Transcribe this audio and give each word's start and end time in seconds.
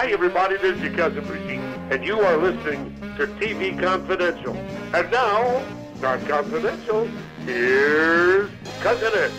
Hi, 0.00 0.10
everybody. 0.12 0.56
This 0.56 0.78
is 0.78 0.82
your 0.82 0.94
cousin 0.94 1.26
Brigitte, 1.26 1.60
and 1.92 2.02
you 2.02 2.20
are 2.20 2.38
listening 2.38 2.98
to 3.18 3.26
TV 3.26 3.78
Confidential. 3.78 4.56
And 4.56 5.10
now, 5.10 5.62
not 6.00 6.26
confidential. 6.26 7.06
Here's 7.44 8.48
Cousin 8.80 9.10
Ed. 9.14 9.30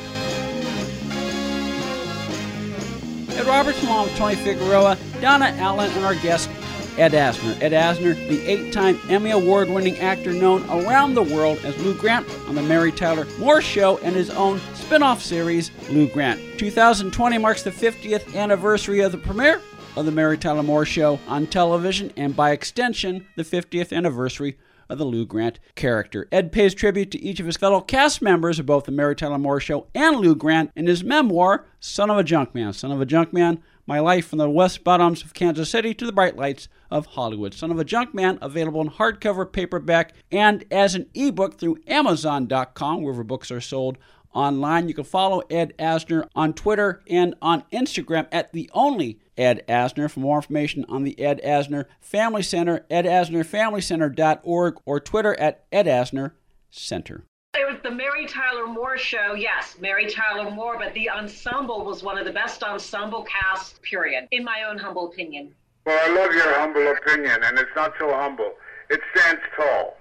Ed 3.31 3.47
Roberts, 3.47 3.81
along 3.81 4.03
with 4.05 4.15
Tony 4.17 4.35
Figueroa, 4.35 4.99
Donna 5.19 5.45
Allen, 5.57 5.89
and 5.93 6.05
our 6.05 6.13
guest, 6.13 6.47
Ed 6.95 7.13
Asner. 7.13 7.59
Ed 7.59 7.71
Asner, 7.71 8.13
the 8.29 8.45
eight 8.45 8.71
time 8.71 8.99
Emmy 9.09 9.31
Award 9.31 9.67
winning 9.67 9.97
actor 9.97 10.31
known 10.31 10.63
around 10.69 11.15
the 11.15 11.23
world 11.23 11.57
as 11.63 11.75
Lou 11.83 11.95
Grant 11.95 12.29
on 12.47 12.53
The 12.53 12.61
Mary 12.61 12.91
Tyler 12.91 13.25
Moore 13.39 13.63
Show 13.63 13.97
and 14.03 14.15
his 14.15 14.29
own 14.29 14.59
spin 14.75 15.01
off 15.01 15.23
series, 15.23 15.71
Lou 15.89 16.07
Grant. 16.07 16.39
2020 16.59 17.39
marks 17.39 17.63
the 17.63 17.71
50th 17.71 18.35
anniversary 18.35 18.99
of 18.99 19.11
the 19.11 19.17
premiere 19.17 19.59
of 19.95 20.05
The 20.05 20.11
Mary 20.11 20.37
Tyler 20.37 20.63
Moore 20.63 20.85
Show 20.85 21.19
on 21.27 21.47
television, 21.47 22.13
and 22.15 22.35
by 22.35 22.51
extension, 22.51 23.27
the 23.35 23.43
50th 23.43 23.91
anniversary 23.95 24.57
of 24.89 24.97
the 24.97 25.05
Lou 25.05 25.25
Grant 25.25 25.59
character. 25.75 26.27
Ed 26.31 26.51
pays 26.51 26.73
tribute 26.73 27.11
to 27.11 27.21
each 27.21 27.39
of 27.39 27.45
his 27.45 27.57
fellow 27.57 27.81
cast 27.81 28.21
members 28.21 28.59
of 28.59 28.65
both 28.65 28.83
The 28.83 28.91
Mary 28.91 29.15
Tyler 29.15 29.37
Moore 29.37 29.59
Show 29.59 29.87
and 29.95 30.17
Lou 30.17 30.35
Grant 30.35 30.71
in 30.75 30.87
his 30.87 31.03
memoir, 31.03 31.65
Son 31.79 32.09
of 32.09 32.17
a 32.17 32.23
Junkman. 32.23 32.75
Son 32.75 32.91
of 32.91 33.01
a 33.01 33.05
Junkman, 33.05 33.59
My 33.85 33.99
Life 33.99 34.27
from 34.27 34.39
the 34.39 34.49
West 34.49 34.83
Bottoms 34.83 35.23
of 35.23 35.33
Kansas 35.33 35.69
City 35.69 35.93
to 35.93 36.05
the 36.05 36.11
Bright 36.11 36.35
Lights 36.35 36.67
of 36.89 37.05
Hollywood. 37.05 37.53
Son 37.53 37.71
of 37.71 37.79
a 37.79 37.85
Junkman, 37.85 38.37
available 38.41 38.81
in 38.81 38.89
hardcover, 38.89 39.49
paperback, 39.49 40.13
and 40.31 40.65
as 40.69 40.93
an 40.93 41.07
ebook 41.13 41.57
through 41.57 41.79
Amazon.com, 41.87 43.01
wherever 43.01 43.23
books 43.23 43.49
are 43.49 43.61
sold 43.61 43.97
online. 44.33 44.87
You 44.87 44.93
can 44.93 45.03
follow 45.05 45.41
Ed 45.49 45.73
Asner 45.79 46.27
on 46.35 46.53
Twitter 46.53 47.01
and 47.09 47.35
on 47.41 47.63
Instagram 47.71 48.27
at 48.31 48.51
the 48.51 48.69
only 48.73 49.19
Ed 49.37 49.63
Asner. 49.67 50.09
For 50.09 50.19
more 50.19 50.37
information 50.37 50.85
on 50.89 51.03
the 51.03 51.19
Ed 51.19 51.41
Asner 51.43 51.85
Family 51.99 52.43
Center, 52.43 52.85
edasnerfamilycenter.org 52.89 54.77
or 54.85 54.99
Twitter 54.99 55.39
at 55.39 55.63
Ed 55.71 55.85
Asner 55.85 56.31
Center. 56.69 57.25
It 57.53 57.69
was 57.69 57.81
the 57.83 57.91
Mary 57.91 58.25
Tyler 58.27 58.65
Moore 58.65 58.97
show. 58.97 59.33
Yes, 59.33 59.75
Mary 59.79 60.09
Tyler 60.09 60.49
Moore, 60.49 60.77
but 60.79 60.93
the 60.93 61.09
ensemble 61.09 61.83
was 61.83 62.01
one 62.01 62.17
of 62.17 62.25
the 62.25 62.31
best 62.31 62.63
ensemble 62.63 63.23
casts, 63.23 63.77
period, 63.83 64.27
in 64.31 64.43
my 64.43 64.63
own 64.63 64.77
humble 64.77 65.07
opinion. 65.07 65.53
Well, 65.85 65.99
I 66.01 66.15
love 66.15 66.33
your 66.33 66.53
humble 66.53 66.87
opinion, 66.91 67.43
and 67.43 67.57
it's 67.57 67.75
not 67.75 67.93
so 67.99 68.13
humble. 68.13 68.53
It 68.89 69.01
stands 69.13 69.41
tall. 69.57 69.97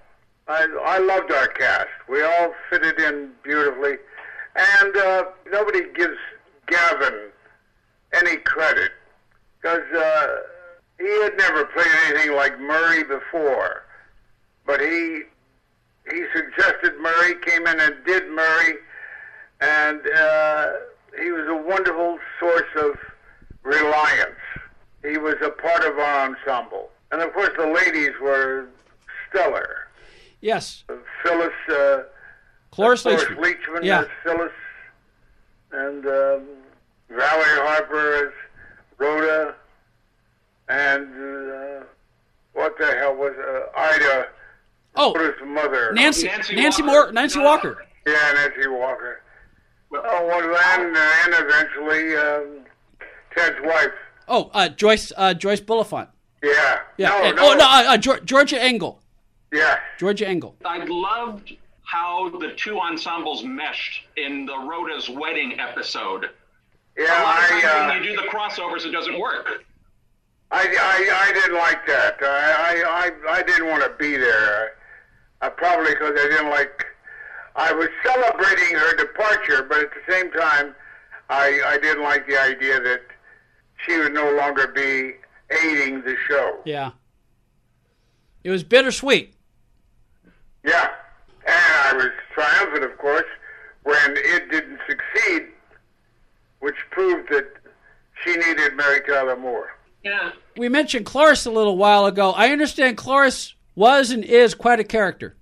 I, 0.47 0.65
I 0.83 0.99
loved 0.99 1.31
our 1.31 1.47
cast. 1.47 1.89
We 2.07 2.23
all 2.23 2.53
fitted 2.69 2.99
in 2.99 3.31
beautifully, 3.43 3.97
and 4.55 4.95
uh, 4.95 5.23
nobody 5.51 5.91
gives 5.93 6.17
Gavin 6.67 7.31
any 8.13 8.37
credit 8.37 8.91
because 9.61 9.81
uh, 9.95 10.27
he 10.99 11.07
had 11.23 11.37
never 11.37 11.65
played 11.65 11.87
anything 12.07 12.35
like 12.35 12.59
Murray 12.59 13.03
before. 13.03 13.83
But 14.65 14.81
he 14.81 15.23
he 16.09 16.23
suggested 16.35 16.99
Murray, 16.99 17.35
came 17.45 17.67
in 17.67 17.79
and 17.79 17.95
did 18.05 18.29
Murray, 18.29 18.75
and 19.61 19.99
uh, 20.15 20.67
he 21.21 21.31
was 21.31 21.47
a 21.47 21.55
wonderful 21.55 22.17
source 22.39 22.69
of 22.77 22.97
reliance. 23.63 24.35
He 25.03 25.17
was 25.17 25.35
a 25.43 25.49
part 25.49 25.83
of 25.83 25.97
our 25.99 26.29
ensemble. 26.29 26.89
And 27.11 27.21
of 27.21 27.33
course, 27.33 27.49
the 27.57 27.67
ladies 27.67 28.11
were 28.21 28.67
stellar. 29.29 29.87
Yes. 30.41 30.83
Phyllis, 31.23 31.53
uh, 31.69 32.03
Cloris 32.71 33.03
Leachman. 33.03 33.37
Leachman 33.37 33.83
Yeah. 33.83 34.01
as 34.01 34.07
Phyllis, 34.23 34.51
and 35.71 36.05
um, 36.05 36.47
Valerie 37.09 37.67
Harper 37.67 38.27
as 38.27 38.33
Rhoda, 39.01 39.55
and 40.69 41.07
uh, 41.07 41.83
what 42.53 42.77
the 42.77 42.85
hell 42.93 43.15
was 43.15 43.33
uh, 43.37 43.79
Ida, 43.79 44.27
Oh, 44.95 45.13
Rhoda's 45.13 45.39
mother? 45.45 45.91
Nancy. 45.93 46.27
Nancy 46.27 46.55
Nancy 46.55 46.81
Walker. 46.83 47.03
Moore. 47.05 47.11
Nancy 47.13 47.39
Walker. 47.39 47.85
Yeah, 48.05 48.33
Nancy 48.35 48.67
Walker. 48.67 49.21
Well- 49.89 50.03
oh, 50.05 50.27
well, 50.27 50.57
and, 50.79 50.95
and 50.95 51.45
eventually 51.45 52.15
um, 52.15 52.65
Ted's 53.35 53.55
wife. 53.63 53.91
Oh, 54.27 54.49
uh, 54.53 54.69
Joyce. 54.69 55.11
Uh, 55.15 55.33
Joyce 55.33 55.61
Bulifant. 55.61 56.07
Yeah. 56.43 56.79
Yeah. 56.97 57.09
No, 57.09 57.23
and- 57.23 57.35
no. 57.37 57.51
Oh 57.51 57.53
no, 57.55 57.65
uh, 57.65 57.93
uh, 57.93 57.97
Georgia 57.97 58.61
Engel. 58.61 59.01
Yeah. 59.53 59.79
Georgia 59.99 60.27
Engel. 60.27 60.55
I 60.65 60.83
loved 60.85 61.53
how 61.83 62.29
the 62.39 62.53
two 62.55 62.79
ensembles 62.79 63.43
meshed 63.43 64.03
in 64.17 64.45
the 64.45 64.57
Rhoda's 64.57 65.09
wedding 65.09 65.59
episode. 65.59 66.29
Yeah, 66.97 67.21
A 67.21 67.23
lot 67.23 67.43
of 67.43 67.49
times 67.49 67.63
I, 67.65 67.67
uh, 67.67 67.87
when 67.87 68.03
you 68.03 68.09
do 68.09 68.15
the 68.21 68.27
crossovers, 68.27 68.85
it 68.85 68.91
doesn't 68.91 69.19
work. 69.19 69.47
I, 70.51 70.67
I, 70.67 71.29
I 71.29 71.33
didn't 71.33 71.55
like 71.57 71.85
that. 71.87 72.17
I, 72.21 72.25
I, 72.25 73.11
I, 73.29 73.37
I 73.39 73.43
didn't 73.43 73.67
want 73.67 73.83
to 73.83 73.91
be 73.97 74.17
there. 74.17 74.73
Uh, 75.41 75.49
probably 75.49 75.93
because 75.93 76.11
I 76.19 76.27
didn't 76.29 76.49
like. 76.49 76.85
I 77.55 77.71
was 77.73 77.87
celebrating 78.05 78.75
her 78.75 78.95
departure, 78.95 79.63
but 79.63 79.79
at 79.79 79.89
the 79.91 80.11
same 80.11 80.31
time, 80.31 80.75
I, 81.29 81.61
I 81.65 81.77
didn't 81.77 82.03
like 82.03 82.27
the 82.27 82.39
idea 82.39 82.79
that 82.81 83.01
she 83.85 83.97
would 83.97 84.13
no 84.13 84.31
longer 84.35 84.67
be 84.67 85.13
aiding 85.63 86.01
the 86.01 86.15
show. 86.27 86.59
Yeah. 86.65 86.91
It 88.43 88.49
was 88.49 88.63
bittersweet. 88.63 89.33
Yeah, 90.63 90.89
and 91.45 91.55
I 91.55 91.93
was 91.95 92.09
triumphant, 92.33 92.83
of 92.83 92.97
course, 92.97 93.25
when 93.83 94.15
it 94.17 94.51
didn't 94.51 94.79
succeed, 94.87 95.47
which 96.61 96.75
proved 96.89 97.29
that 97.29 97.47
she 98.23 98.35
needed 98.37 98.75
Mary 98.75 99.01
Tyler 99.07 99.35
Moore. 99.35 99.75
Yeah. 100.03 100.31
We 100.57 100.69
mentioned 100.69 101.05
Cloris 101.05 101.45
a 101.45 101.51
little 101.51 101.77
while 101.77 102.05
ago. 102.05 102.31
I 102.31 102.49
understand 102.49 102.97
Cloris 102.97 103.53
was 103.75 104.09
and 104.11 104.23
is 104.23 104.53
quite 104.55 104.79
a 104.79 104.83
character. 104.83 105.35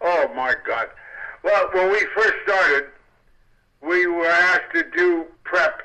Oh 0.00 0.30
my 0.34 0.54
God! 0.66 0.88
Well, 1.42 1.70
when 1.72 1.90
we 1.90 2.00
first 2.14 2.34
started, 2.44 2.86
we 3.80 4.06
were 4.06 4.26
asked 4.26 4.72
to 4.74 4.84
do 4.94 5.24
prep 5.44 5.80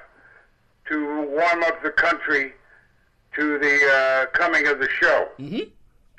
to 0.89 1.21
warm 1.29 1.63
up 1.63 1.81
the 1.83 1.91
country 1.91 2.53
to 3.35 3.59
the 3.59 3.79
uh, 3.93 4.25
coming 4.37 4.67
of 4.67 4.79
the 4.79 4.89
show. 4.99 5.29
Mhm. 5.39 5.69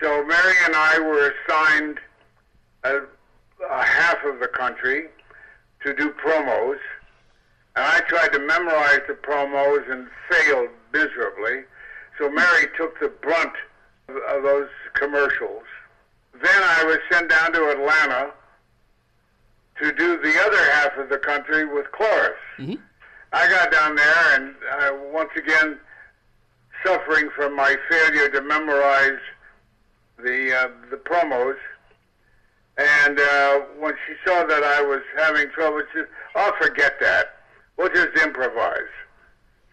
So 0.01 0.25
Mary 0.25 0.55
and 0.65 0.75
I 0.75 0.99
were 1.01 1.33
assigned 1.33 1.99
a, 2.85 3.01
a 3.69 3.83
half 3.83 4.25
of 4.25 4.41
the 4.41 4.49
country 4.49 5.09
to 5.85 5.93
do 5.95 6.11
promos, 6.13 6.79
and 7.77 7.85
I 7.85 8.01
tried 8.01 8.33
to 8.33 8.39
memorize 8.39 9.01
the 9.07 9.15
promos 9.15 9.91
and 9.91 10.09
failed 10.31 10.69
miserably. 10.93 11.65
So 12.19 12.31
Mary 12.31 12.67
took 12.77 12.99
the 13.01 13.09
brunt 13.09 13.53
of, 14.09 14.17
of 14.17 14.43
those 14.43 14.69
commercials. 14.95 15.63
Then 16.43 16.63
I 16.63 16.85
was 16.85 16.99
sent 17.11 17.31
down 17.31 17.53
to 17.53 17.71
Atlanta 17.71 18.33
to 19.83 19.93
do 19.93 20.21
the 20.21 20.39
other 20.41 20.73
half 20.73 20.97
of 20.99 21.09
the 21.09 21.19
country 21.19 21.65
with 21.65 21.91
Cloris. 21.93 22.33
I 23.33 23.49
got 23.49 23.71
down 23.71 23.95
there 23.95 24.35
and 24.35 24.55
uh, 24.71 24.97
once 25.13 25.31
again 25.37 25.79
suffering 26.85 27.31
from 27.37 27.55
my 27.55 27.77
failure 27.89 28.29
to 28.31 28.43
memorize 28.43 29.21
the 30.19 30.55
uh, 30.55 30.69
the 30.91 30.97
promos. 30.97 31.57
And 32.77 33.21
uh, 33.21 33.61
when 33.79 33.95
she 34.07 34.15
saw 34.27 34.45
that 34.45 34.65
I 34.65 34.83
was 34.83 35.03
having 35.17 35.51
trouble, 35.51 35.83
she 35.93 36.01
said, 36.01 36.09
"Oh, 36.35 36.53
forget 36.61 36.99
that. 37.01 37.40
We'll 37.81 37.89
just 37.89 38.15
improvise." 38.23 38.93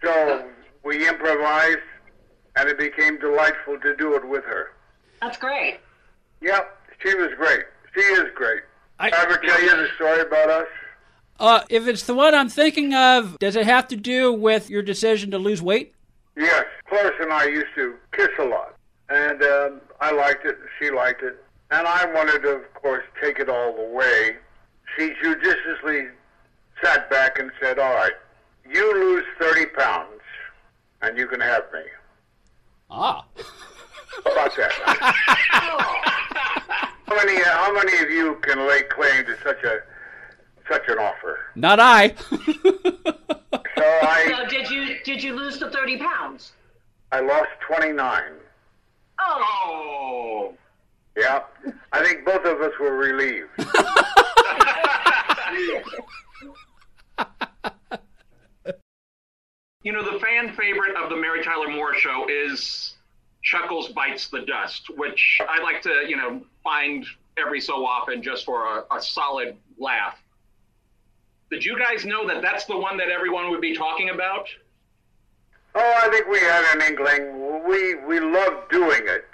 So 0.01 0.47
we 0.83 1.05
improvised, 1.05 1.79
and 2.55 2.69
it 2.69 2.77
became 2.77 3.19
delightful 3.19 3.77
to 3.81 3.95
do 3.97 4.15
it 4.15 4.25
with 4.25 4.45
her. 4.45 4.71
That's 5.21 5.37
great. 5.37 5.79
Yep, 6.39 6.77
she 6.99 7.13
was 7.15 7.29
great. 7.37 7.65
She 7.93 7.99
is 7.99 8.29
great. 8.33 8.61
I- 8.97 9.09
ever 9.09 9.35
tell 9.37 9.61
you 9.61 9.75
the 9.75 9.89
story 9.95 10.21
about 10.21 10.49
us? 10.49 10.67
Uh, 11.37 11.61
if 11.69 11.85
it's 11.85 12.03
the 12.03 12.15
one 12.15 12.33
I'm 12.33 12.47
thinking 12.47 12.93
of, 12.95 13.37
does 13.39 13.57
it 13.57 13.65
have 13.65 13.89
to 13.89 13.97
do 13.97 14.31
with 14.31 14.69
your 14.69 14.81
decision 14.81 15.29
to 15.31 15.37
lose 15.37 15.61
weight? 15.61 15.93
Yes, 16.37 16.63
Cloris 16.87 17.13
and 17.19 17.33
I 17.33 17.45
used 17.45 17.75
to 17.75 17.95
kiss 18.13 18.29
a 18.39 18.45
lot, 18.45 18.75
and 19.09 19.43
um, 19.43 19.81
I 19.99 20.11
liked 20.11 20.45
it. 20.45 20.57
She 20.79 20.91
liked 20.91 21.23
it, 21.23 21.43
and 21.71 21.85
I 21.85 22.05
wanted 22.13 22.43
to, 22.43 22.55
of 22.55 22.73
course, 22.73 23.03
take 23.21 23.39
it 23.39 23.49
all 23.49 23.75
the 23.75 23.83
way. 23.83 24.37
She 24.95 25.13
judiciously 25.21 26.07
sat 26.83 27.09
back 27.09 27.39
and 27.39 27.51
said, 27.61 27.79
"All 27.79 27.93
right, 27.93 28.13
you 28.69 28.93
lose 28.93 29.25
thirty 29.39 29.65
pounds, 29.67 30.21
and 31.01 31.17
you 31.17 31.27
can 31.27 31.39
have 31.39 31.63
me." 31.73 31.81
Ah. 32.89 33.25
How 34.25 34.31
about 34.31 34.55
that? 34.55 34.71
how 37.07 37.15
many? 37.15 37.41
Uh, 37.41 37.45
how 37.49 37.73
many 37.73 37.97
of 38.03 38.09
you 38.09 38.35
can 38.41 38.67
lay 38.67 38.83
claim 38.83 39.25
to 39.25 39.35
such 39.43 39.63
a 39.63 39.79
such 40.69 40.87
an 40.87 40.97
offer? 40.99 41.39
Not 41.55 41.79
I. 41.79 42.13
So 43.77 43.83
I 43.83 44.33
So 44.35 44.45
did 44.49 44.69
you 44.69 44.97
did 45.03 45.21
you 45.23 45.33
lose 45.35 45.59
the 45.59 45.69
thirty 45.71 45.97
pounds? 45.97 46.53
I 47.11 47.19
lost 47.21 47.49
twenty 47.61 47.91
nine. 47.91 48.33
Oh, 49.19 49.43
Oh, 49.65 50.53
Yeah, 51.17 51.41
I 51.91 52.03
think 52.03 52.23
both 52.25 52.45
of 52.45 52.61
us 52.61 52.71
were 52.79 52.95
relieved. 52.95 53.49
You 59.87 59.93
know, 59.93 60.03
the 60.03 60.19
fan 60.19 60.53
favorite 60.53 60.97
of 60.97 61.09
the 61.09 61.15
Mary 61.15 61.41
Tyler 61.41 61.69
Moore 61.69 61.93
show 61.95 62.27
is 62.29 62.95
Chuckles 63.41 63.87
Bites 63.93 64.27
the 64.27 64.41
Dust, 64.41 64.89
which 64.97 65.39
I 65.47 65.63
like 65.63 65.81
to, 65.83 66.03
you 66.05 66.17
know, 66.17 66.41
find 66.61 67.05
every 67.37 67.61
so 67.61 67.85
often 67.85 68.21
just 68.21 68.43
for 68.43 68.65
a, 68.65 68.83
a 68.93 69.01
solid 69.01 69.55
laugh. 69.79 70.17
Did 71.49 71.63
you 71.63 71.79
guys 71.79 72.03
know 72.03 72.27
that 72.27 72.41
that's 72.41 72.65
the 72.65 72.77
one 72.77 72.97
that 72.97 73.07
everyone 73.07 73.49
would 73.49 73.61
be 73.61 73.77
talking 73.77 74.09
about? 74.09 74.49
Oh, 75.73 75.99
I 76.03 76.09
think 76.09 76.27
we 76.27 76.39
had 76.39 76.65
an 76.75 76.81
inkling. 76.81 77.63
We 77.65 77.95
we 77.95 78.19
loved 78.19 78.69
doing 78.69 79.03
it, 79.05 79.29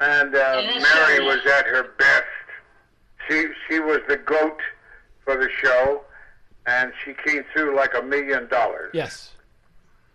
and 0.00 0.34
uh, 0.34 0.62
Mary 0.80 1.22
was 1.22 1.44
at 1.44 1.66
her 1.66 1.90
best. 1.98 2.24
She 3.28 3.44
she 3.68 3.78
was 3.78 4.00
the 4.08 4.16
goat 4.16 4.58
for 5.22 5.36
the 5.36 5.50
show, 5.62 6.00
and 6.66 6.92
she 7.04 7.12
came 7.26 7.44
through 7.52 7.76
like 7.76 7.92
a 7.98 8.02
million 8.02 8.48
dollars. 8.48 8.90
Yes. 8.94 9.32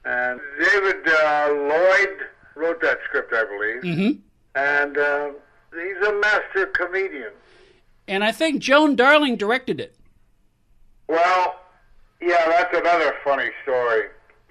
And 0.06 0.40
David 0.60 1.08
uh, 1.08 1.50
Lloyd 1.52 2.18
wrote 2.56 2.82
that 2.82 3.00
script, 3.06 3.34
I 3.34 3.44
believe, 3.44 3.82
Mm-hmm. 3.84 4.20
and 4.56 4.98
uh, 4.98 5.30
he's 5.74 6.08
a 6.08 6.14
master 6.20 6.68
comedian. 6.68 7.32
And 8.08 8.24
I 8.24 8.32
think 8.32 8.62
Joan 8.62 8.96
Darling 8.96 9.36
directed 9.36 9.80
it. 9.82 9.96
Well, 11.10 11.56
yeah, 12.22 12.46
that's 12.48 12.76
another 12.78 13.14
funny 13.24 13.50
story. 13.64 14.04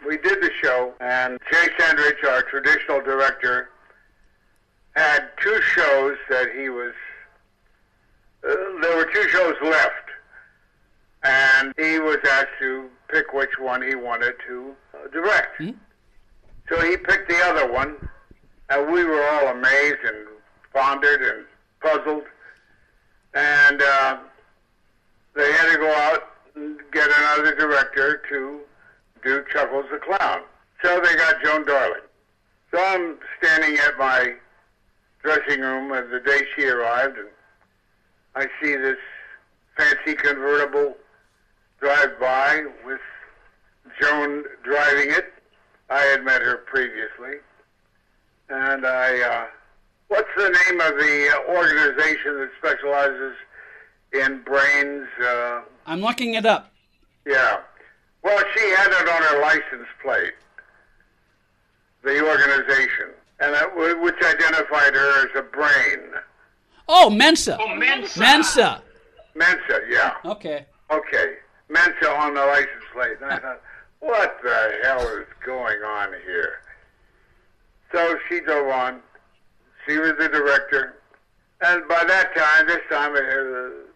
We 0.06 0.19
did 0.19 0.42
the 0.42 0.50
show, 0.62 0.92
and 1.00 1.38
Jay 1.50 1.66
Sandrich, 1.78 2.22
our 2.28 2.42
traditional 2.42 3.00
director, 3.00 3.70
had 4.94 5.28
two 5.42 5.60
shows 5.62 6.16
that 6.28 6.49
he 6.56 6.69
was. 6.69 6.92
Uh, 8.49 8.54
there 8.82 8.96
were 8.96 9.10
two 9.12 9.28
shows 9.31 9.54
left, 9.62 10.06
and 11.56 11.75
he 11.79 11.99
was 11.99 12.19
asked 12.31 12.58
to 12.61 12.88
pick 13.08 13.32
which 13.32 13.58
one 13.58 13.82
he 13.82 13.94
wanted 13.94 14.35
to 14.47 14.75
uh, 14.94 15.08
direct. 15.12 15.58
So 16.69 16.81
he 16.81 16.97
picked 16.97 17.29
the 17.29 17.41
other 17.44 17.70
one, 17.70 17.97
and 18.70 18.93
we 18.93 19.05
were 19.05 19.23
all 19.23 19.49
amazed 19.49 19.99
and 20.05 20.26
pondered 20.75 21.23
and 21.23 21.44
puzzled. 21.81 22.25
And 23.35 23.82
uh, 23.82 24.19
they 25.35 25.53
had 25.53 25.73
to 25.73 25.79
go 25.79 25.94
out 25.94 26.31
and 26.55 26.79
get 26.93 27.08
another 27.08 27.55
director 27.55 28.23
to 28.29 28.61
do 29.23 29.44
Chuckles 29.52 29.87
the 29.93 29.99
Clown. 29.99 30.41
So 30.82 31.00
they 31.00 31.14
got 31.17 31.43
Joan 31.44 31.67
Darling. 31.67 32.00
So 32.70 32.79
I'm 32.82 33.19
standing 33.41 33.79
at 33.79 33.99
my 33.99 34.35
dressing 35.23 35.61
room 35.61 35.88
the 35.88 36.20
day 36.20 36.43
she 36.55 36.67
arrived, 36.67 37.19
and 37.19 37.29
I 38.35 38.47
see 38.61 38.75
this 38.76 38.99
fancy 39.76 40.14
convertible 40.14 40.97
drive 41.81 42.19
by 42.20 42.64
with 42.84 43.00
Joan 44.00 44.44
driving 44.62 45.11
it. 45.11 45.32
I 45.90 46.00
had 46.02 46.25
met 46.25 46.43
her 46.43 46.58
previously. 46.58 47.38
And 48.49 48.87
I, 48.87 49.20
uh, 49.20 49.44
what's 50.08 50.28
the 50.37 50.49
name 50.49 50.81
of 50.81 50.94
the 50.99 51.28
uh, 51.49 51.52
organization 51.55 52.38
that 52.38 52.50
specializes 52.58 53.34
in 54.12 54.43
brains? 54.43 55.06
Uh, 55.23 55.61
I'm 55.87 56.00
looking 56.00 56.34
it 56.34 56.46
up. 56.46 56.73
yeah. 57.26 57.58
Well, 58.23 58.43
she 58.56 58.70
had 58.70 58.88
it 58.90 59.08
on 59.08 59.23
her 59.23 59.40
license 59.40 59.87
plate, 60.02 60.32
the 62.02 62.28
organization, 62.28 63.11
and 63.38 63.55
that, 63.55 63.76
which 63.76 64.17
identified 64.20 64.94
her 64.96 65.20
as 65.20 65.28
a 65.37 65.43
brain. 65.43 66.00
Oh, 66.88 67.08
Mensa. 67.08 67.56
Oh, 67.61 67.76
Mensa. 67.76 68.19
Mensa. 68.19 68.82
Mensa, 69.37 69.81
yeah. 69.88 70.14
Okay. 70.25 70.67
Okay. 70.90 71.34
Mensa 71.68 72.10
on 72.10 72.34
the 72.34 72.44
license 72.44 72.84
plate. 72.92 73.16
And 73.22 73.32
I 73.32 73.38
thought, 73.38 73.60
what 74.00 74.38
the 74.42 74.78
hell 74.82 75.06
is 75.08 75.26
going 75.44 75.82
on 75.82 76.08
here? 76.24 76.60
So 77.92 78.18
she 78.28 78.40
drove 78.40 78.68
on. 78.68 79.00
She 79.86 79.98
was 79.98 80.12
the 80.18 80.28
director. 80.28 80.96
And 81.60 81.86
by 81.88 82.04
that 82.04 82.36
time, 82.36 82.66
this 82.66 82.82
time, 82.90 83.14
uh, 83.14 83.86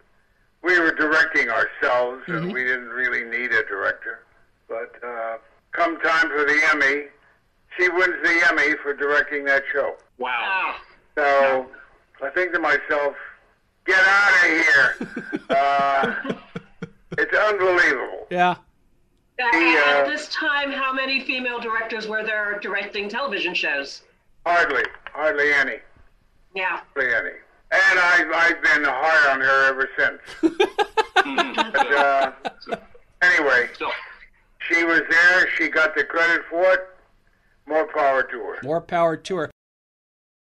we 0.63 0.79
were 0.79 0.91
directing 0.91 1.49
ourselves, 1.49 2.23
and 2.27 2.51
we 2.51 2.63
didn't 2.63 2.89
really 2.89 3.23
need 3.23 3.51
a 3.51 3.63
director. 3.65 4.23
But 4.67 4.95
uh, 5.05 5.37
come 5.71 5.99
time 5.99 6.29
for 6.29 6.45
the 6.45 6.59
Emmy, 6.71 7.05
she 7.77 7.89
wins 7.89 8.15
the 8.23 8.47
Emmy 8.49 8.75
for 8.81 8.93
directing 8.93 9.43
that 9.45 9.63
show. 9.71 9.95
Wow. 10.17 10.75
So 11.15 11.67
I 12.23 12.29
think 12.29 12.53
to 12.53 12.59
myself, 12.59 13.15
get 13.85 13.99
out 13.99 14.33
of 14.33 14.49
here. 14.49 15.35
uh, 15.49 16.33
it's 17.17 17.33
unbelievable. 17.35 18.27
Yeah. 18.29 18.55
Uh, 19.41 19.43
At 19.57 20.05
uh, 20.05 20.09
this 20.09 20.27
time, 20.29 20.71
how 20.71 20.93
many 20.93 21.21
female 21.21 21.59
directors 21.59 22.07
were 22.07 22.23
there 22.23 22.59
directing 22.59 23.09
television 23.09 23.53
shows? 23.53 24.03
Hardly, 24.45 24.83
hardly 25.11 25.51
any, 25.53 25.77
Yeah. 26.55 26.81
hardly 26.95 27.13
any. 27.13 27.29
And 27.71 27.99
I, 27.99 28.25
I've 28.33 28.61
been 28.61 28.83
hard 28.83 29.29
on 29.29 29.41
her 29.41 29.67
ever 29.69 29.89
since. 29.97 30.55
But, 31.23 31.93
uh, 31.93 32.31
anyway, 33.21 33.69
So, 33.77 33.91
she 34.67 34.83
was 34.83 35.01
there. 35.09 35.49
She 35.55 35.69
got 35.69 35.95
the 35.95 36.03
credit 36.03 36.41
for 36.49 36.63
it. 36.63 36.79
More 37.67 37.85
power 37.93 38.23
to 38.23 38.37
her. 38.39 38.57
More 38.63 38.81
power 38.81 39.15
to 39.15 39.35
her. 39.37 39.51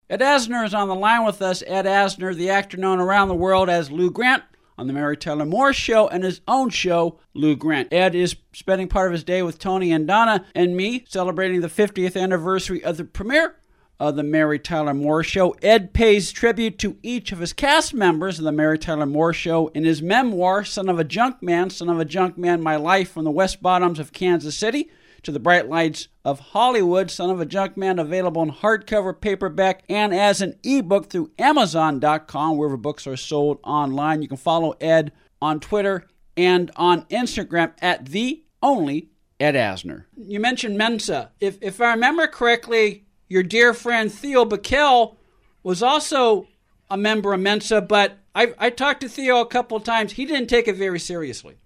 Ed 0.08 0.20
Asner 0.20 0.64
is 0.64 0.72
on 0.74 0.86
the 0.88 0.94
line 0.94 1.24
with 1.24 1.42
us. 1.42 1.62
Ed 1.66 1.86
Asner, 1.86 2.34
the 2.34 2.50
actor 2.50 2.76
known 2.76 3.00
around 3.00 3.28
the 3.28 3.34
world 3.34 3.68
as 3.68 3.90
Lou 3.90 4.10
Grant 4.10 4.44
on 4.80 4.86
the 4.86 4.94
Mary 4.94 5.14
Tyler 5.14 5.44
Moore 5.44 5.74
Show 5.74 6.08
and 6.08 6.24
his 6.24 6.40
own 6.48 6.70
show, 6.70 7.18
Lou 7.34 7.54
Grant. 7.54 7.92
Ed 7.92 8.14
is 8.14 8.36
spending 8.54 8.88
part 8.88 9.08
of 9.08 9.12
his 9.12 9.22
day 9.22 9.42
with 9.42 9.58
Tony 9.58 9.92
and 9.92 10.06
Donna 10.06 10.46
and 10.54 10.74
me 10.74 11.04
celebrating 11.06 11.60
the 11.60 11.68
50th 11.68 12.18
anniversary 12.18 12.82
of 12.82 12.96
the 12.96 13.04
premiere 13.04 13.56
of 13.98 14.16
the 14.16 14.22
Mary 14.22 14.58
Tyler 14.58 14.94
Moore 14.94 15.22
Show. 15.22 15.54
Ed 15.60 15.92
pays 15.92 16.32
tribute 16.32 16.78
to 16.78 16.96
each 17.02 17.30
of 17.30 17.40
his 17.40 17.52
cast 17.52 17.92
members 17.92 18.38
of 18.38 18.46
the 18.46 18.52
Mary 18.52 18.78
Tyler 18.78 19.04
Moore 19.04 19.34
Show 19.34 19.68
in 19.68 19.84
his 19.84 20.00
memoir, 20.00 20.64
Son 20.64 20.88
of 20.88 20.98
a 20.98 21.04
Junk 21.04 21.42
Man, 21.42 21.68
Son 21.68 21.90
of 21.90 22.00
a 22.00 22.06
Junk 22.06 22.38
Man, 22.38 22.62
My 22.62 22.76
Life 22.76 23.12
from 23.12 23.24
the 23.24 23.30
West 23.30 23.60
Bottoms 23.60 23.98
of 23.98 24.14
Kansas 24.14 24.56
City 24.56 24.88
to 25.22 25.32
the 25.32 25.40
bright 25.40 25.68
lights 25.68 26.08
of 26.24 26.40
Hollywood, 26.40 27.10
Son 27.10 27.30
of 27.30 27.40
a 27.40 27.46
Junk 27.46 27.76
Man, 27.76 27.98
available 27.98 28.42
in 28.42 28.50
hardcover, 28.50 29.18
paperback, 29.18 29.84
and 29.88 30.14
as 30.14 30.40
an 30.40 30.58
ebook 30.62 31.10
through 31.10 31.30
Amazon.com, 31.38 32.56
wherever 32.56 32.76
books 32.76 33.06
are 33.06 33.16
sold 33.16 33.58
online. 33.64 34.22
You 34.22 34.28
can 34.28 34.36
follow 34.36 34.76
Ed 34.80 35.12
on 35.40 35.60
Twitter 35.60 36.06
and 36.36 36.70
on 36.76 37.04
Instagram 37.06 37.72
at 37.80 38.06
the 38.06 38.42
only 38.62 39.10
Ed 39.38 39.54
Asner. 39.54 40.04
You 40.16 40.40
mentioned 40.40 40.76
Mensa. 40.76 41.30
If 41.40 41.58
if 41.62 41.80
I 41.80 41.92
remember 41.92 42.26
correctly, 42.26 43.04
your 43.28 43.42
dear 43.42 43.72
friend 43.72 44.12
Theo 44.12 44.44
Bikel 44.44 45.16
was 45.62 45.82
also 45.82 46.46
a 46.90 46.96
member 46.96 47.32
of 47.32 47.40
Mensa, 47.40 47.80
but 47.80 48.18
I, 48.34 48.52
I 48.58 48.70
talked 48.70 49.00
to 49.00 49.08
Theo 49.08 49.40
a 49.40 49.46
couple 49.46 49.80
times. 49.80 50.12
He 50.12 50.24
didn't 50.24 50.48
take 50.48 50.68
it 50.68 50.76
very 50.76 50.98
seriously. 50.98 51.56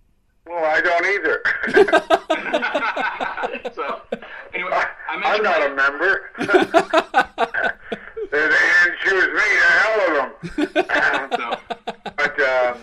Well, 0.47 0.65
I 0.65 0.81
don't 0.81 1.07
either. 1.07 1.43
so 3.75 4.01
anyway, 4.53 4.71
I 4.73 4.87
I'm 5.09 5.21
mentioned 5.21 5.45
not 5.45 5.63
a 5.63 5.69
member. 5.75 6.31
they 8.31 8.49
didn't 8.49 8.99
choose 9.03 9.27
me. 9.27 9.49
The 9.61 9.71
hell 9.71 10.01
of 10.01 10.13
them. 10.17 10.31
so, 11.39 11.47
but 12.17 12.41
uh, 12.41 12.77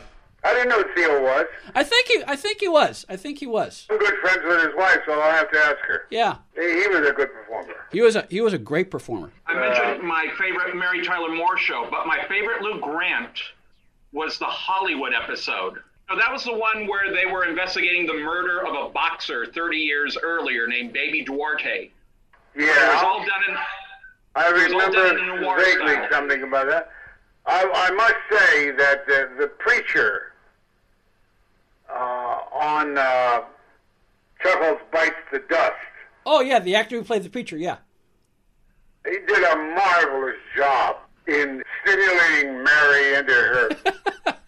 I 0.43 0.53
didn't 0.53 0.69
know 0.69 0.81
who 0.81 0.93
Theo 0.95 1.21
was. 1.21 1.45
I 1.75 1.83
think 1.83 2.07
he 2.07 2.23
I 2.27 2.35
think 2.35 2.59
he 2.59 2.67
was. 2.67 3.05
I 3.09 3.15
think 3.15 3.37
he 3.39 3.45
was. 3.47 3.85
I'm 3.89 3.97
good 3.99 4.15
friends 4.21 4.41
with 4.43 4.63
his 4.65 4.75
wife, 4.75 4.99
so 5.05 5.13
I'll 5.19 5.31
have 5.31 5.51
to 5.51 5.59
ask 5.59 5.77
her. 5.87 6.07
Yeah. 6.09 6.37
He, 6.55 6.61
he 6.61 6.87
was 6.87 7.07
a 7.07 7.11
good 7.13 7.29
performer. 7.31 7.73
He 7.91 8.01
was 8.01 8.15
a 8.15 8.25
he 8.29 8.41
was 8.41 8.53
a 8.53 8.57
great 8.57 8.89
performer. 8.89 9.31
I 9.45 9.53
mentioned 9.53 10.01
my 10.07 10.27
favorite 10.39 10.75
Mary 10.75 11.03
Tyler 11.05 11.29
Moore 11.33 11.57
show, 11.57 11.87
but 11.91 12.07
my 12.07 12.23
favorite 12.27 12.61
Lou 12.61 12.79
Grant 12.79 13.37
was 14.13 14.39
the 14.39 14.45
Hollywood 14.45 15.13
episode. 15.13 15.79
So 16.11 16.17
that 16.17 16.31
was 16.31 16.43
the 16.43 16.53
one 16.53 16.87
where 16.87 17.13
they 17.13 17.25
were 17.25 17.45
investigating 17.45 18.05
the 18.05 18.15
murder 18.15 18.65
of 18.67 18.73
a 18.75 18.89
boxer 18.89 19.45
30 19.45 19.77
years 19.77 20.17
earlier 20.21 20.67
named 20.67 20.91
Baby 20.91 21.23
Duarte. 21.23 21.89
Yeah. 22.53 22.65
It 22.65 22.93
was 22.95 23.03
all 23.03 23.19
done 23.19 23.43
in 23.49 23.57
I 24.35 24.51
was 24.51 24.73
all 24.73 24.91
done 24.91 25.17
in 25.17 25.25
remember 25.27 25.63
vaguely 25.63 25.93
style. 25.93 26.07
something 26.11 26.43
about 26.43 26.67
that. 26.67 26.89
I, 27.45 27.69
I 27.73 27.91
must 27.91 28.15
say 28.29 28.71
that 28.71 29.05
the, 29.07 29.29
the 29.39 29.47
preacher 29.47 30.33
uh, 31.89 32.39
on 32.53 32.97
uh, 32.97 33.41
Chuckles 34.43 34.79
Bites 34.91 35.15
the 35.31 35.39
Dust, 35.49 35.73
Oh 36.25 36.41
yeah, 36.41 36.59
the 36.59 36.75
actor 36.75 36.97
who 36.97 37.03
played 37.03 37.23
the 37.23 37.29
preacher. 37.29 37.57
Yeah. 37.57 37.77
he 39.05 39.17
did 39.27 39.43
a 39.43 39.55
marvelous 39.55 40.35
job 40.57 40.97
in 41.27 41.63
stimulating 41.83 42.63
Mary 42.63 43.15
into 43.15 43.33
her 43.33 43.69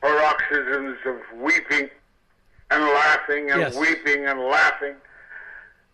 paroxysms 0.00 0.98
of 1.06 1.16
weeping 1.40 1.88
and 2.70 2.84
laughing 2.84 3.50
and 3.50 3.60
Yes. 3.60 3.76
weeping 3.76 4.26
and 4.26 4.40
laughing. 4.40 4.94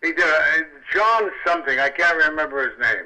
He 0.01 0.13
did 0.13 0.25
a, 0.25 0.65
John 0.93 1.29
something, 1.45 1.79
I 1.79 1.89
can't 1.89 2.17
remember 2.17 2.69
his 2.69 2.79
name, 2.79 3.05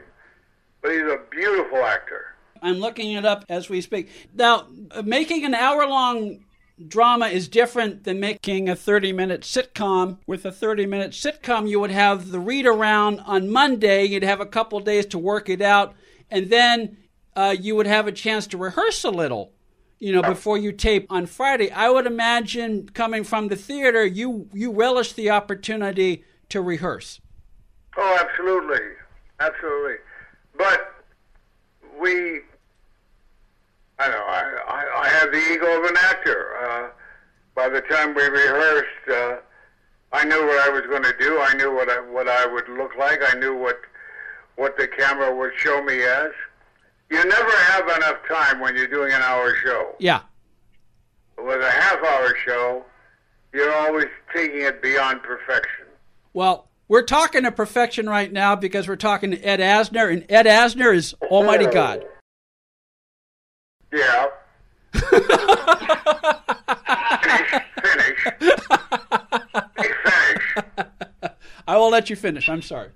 but 0.82 0.92
he's 0.92 1.02
a 1.02 1.20
beautiful 1.32 1.80
actor. 1.80 2.26
I'm 2.62 2.78
looking 2.78 3.14
it 3.14 3.26
up 3.26 3.46
as 3.50 3.70
we 3.70 3.82
speak. 3.82 4.10
Now, 4.36 4.68
making 5.04 5.46
an 5.46 5.56
hour 5.56 5.88
long 5.88 6.44
drama 6.88 7.28
is 7.28 7.48
different 7.48 8.04
than 8.04 8.20
making 8.20 8.70
a 8.70 8.76
30 8.76 9.14
minute 9.14 9.42
sitcom. 9.42 10.18
With 10.28 10.46
a 10.46 10.52
30 10.52 10.86
minute 10.86 11.12
sitcom, 11.12 11.68
you 11.70 11.80
would 11.80 11.92
have 11.92 12.30
the 12.30 12.40
read 12.40 12.66
around 12.68 13.20
on 13.22 13.50
Monday, 13.50 14.06
you'd 14.06 14.24
have 14.24 14.42
a 14.42 14.46
couple 14.46 14.80
days 14.80 15.06
to 15.08 15.18
work 15.18 15.50
it 15.50 15.62
out, 15.62 15.96
and 16.30 16.50
then 16.50 16.98
uh, 17.36 17.56
you 17.58 17.76
would 17.76 17.88
have 17.88 18.08
a 18.08 18.12
chance 18.12 18.46
to 18.48 18.58
rehearse 18.58 19.04
a 19.04 19.10
little. 19.10 19.54
You 20.02 20.14
know, 20.14 20.24
before 20.24 20.58
you 20.58 20.72
tape 20.72 21.06
on 21.12 21.28
Friday, 21.28 21.70
I 21.70 21.92
would 21.92 22.08
imagine 22.08 22.90
coming 22.90 23.24
from 23.24 23.50
the 23.50 23.56
theater, 23.56 24.04
you 24.04 24.50
you 24.52 24.72
relish 24.72 25.14
the 25.14 25.30
opportunity 25.30 26.24
to 26.50 26.60
rehearse. 26.60 27.22
Oh, 27.96 28.18
absolutely, 28.20 28.84
absolutely. 29.40 29.98
But 30.58 30.96
we, 32.00 32.40
I 34.00 34.10
know, 34.10 34.24
I, 34.28 34.42
I, 34.68 35.02
I 35.04 35.10
have 35.10 35.32
the 35.32 35.54
ego 35.54 35.78
of 35.78 35.84
an 35.84 35.98
actor. 36.02 36.56
Uh, 36.58 36.90
by 37.54 37.70
the 37.70 37.82
time 37.82 38.16
we 38.16 38.24
rehearsed, 38.24 39.08
uh, 39.08 39.36
I 40.14 40.26
knew 40.26 40.48
what 40.48 40.68
I 40.68 40.70
was 40.70 40.82
going 40.90 41.04
to 41.04 41.14
do. 41.20 41.40
I 41.40 41.54
knew 41.54 41.76
what 41.76 41.90
I, 41.90 42.00
what 42.00 42.28
I 42.28 42.48
would 42.48 42.68
look 42.70 42.96
like. 42.98 43.20
I 43.24 43.38
knew 43.38 43.56
what 43.56 43.80
what 44.56 44.78
the 44.80 44.88
camera 44.88 45.36
would 45.36 45.52
show 45.56 45.84
me 45.84 46.02
as. 46.02 46.32
You 47.12 47.26
never 47.26 47.52
have 47.52 47.90
enough 47.90 48.26
time 48.26 48.62
when 48.62 48.74
you're 48.74 48.88
doing 48.88 49.12
an 49.12 49.22
hour 49.22 49.54
show. 49.66 49.96
Yeah. 50.00 50.22
With 51.38 51.62
a 51.62 51.70
half 51.70 52.02
hour 52.02 52.34
show, 52.46 52.86
you're 53.54 53.74
always 53.74 54.08
taking 54.34 54.62
it 54.62 54.82
beyond 54.82 55.22
perfection. 55.22 55.88
Well, 56.32 56.70
we're 56.88 57.04
talking 57.04 57.44
to 57.44 57.52
perfection 57.52 58.08
right 58.08 58.32
now 58.32 58.56
because 58.56 58.88
we're 58.88 58.96
talking 58.96 59.32
to 59.32 59.38
Ed 59.42 59.60
Asner, 59.60 60.10
and 60.10 60.26
Ed 60.30 60.46
Asner 60.46 60.96
is 60.96 61.14
Almighty 61.24 61.66
God. 61.66 62.06
Yeah. 63.92 64.28
finish. 67.24 67.62
Finish. 67.84 68.26
finish. 70.06 70.56
I 71.68 71.76
will 71.76 71.90
let 71.90 72.10
you 72.10 72.16
finish. 72.16 72.48
I'm 72.48 72.62
sorry. 72.62 72.92